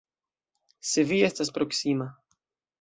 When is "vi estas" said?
1.11-1.53